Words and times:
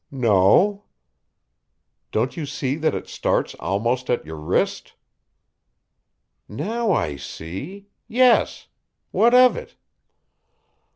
"No." 0.09 0.85
"Don't 2.11 2.35
you 2.35 2.47
see 2.47 2.73
that 2.75 2.95
it 2.95 3.07
starts 3.07 3.53
almost 3.59 4.09
at 4.09 4.25
your 4.25 4.37
wrist?" 4.39 4.93
"Now 6.49 6.91
I 6.91 7.17
see. 7.17 7.85
Yes. 8.07 8.67
What 9.11 9.35
of 9.35 9.55
it?" 9.55 9.75